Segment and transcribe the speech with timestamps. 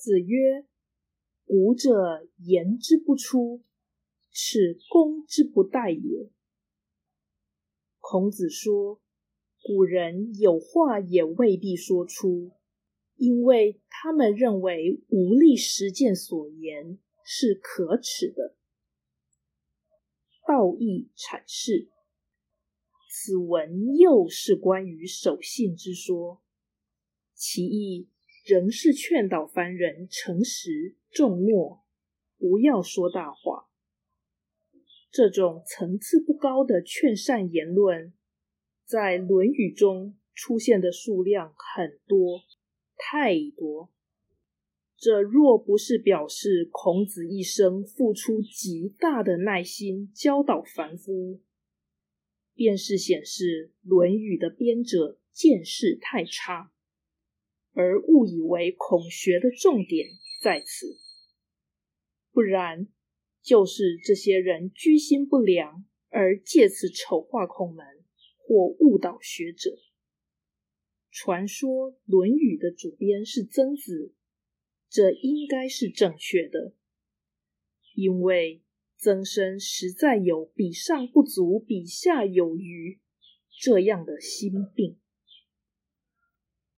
[0.00, 0.64] 子曰
[1.44, 3.62] ：“古者言之不出，
[4.32, 6.30] 此攻之不待也。”
[8.00, 9.02] 孔子说
[9.62, 12.52] ：“古人有话也未必说出，
[13.16, 18.56] 因为他们认为无力实践所言是可耻的。”
[20.48, 21.90] 道义阐释，
[23.10, 26.40] 此文又是关于守信之说，
[27.34, 28.08] 其意
[28.44, 31.84] 仍是劝导凡人诚实重默，
[32.38, 33.68] 不要说大话。
[35.10, 38.12] 这种层次不高的劝善言论，
[38.84, 42.42] 在《论语》中出现的数量很多，
[42.96, 43.90] 太多。
[44.96, 51.40] 这若不是表示孔子一生付出极大的耐心教导凡夫，
[52.54, 56.70] 便是显示《论语》的编者见识太差，
[57.72, 60.08] 而误以为孔学的重点
[60.40, 60.98] 在此。
[62.32, 62.88] 不然。
[63.42, 67.86] 就是这些人居心不良，而借此丑化孔门
[68.36, 69.78] 或误导学者。
[71.10, 74.12] 传说《论语》的主编是曾子，
[74.90, 76.74] 这应该是正确的，
[77.94, 78.60] 因为
[78.98, 83.00] 曾参实在有“比上不足，比下有余”
[83.58, 84.98] 这样的心病。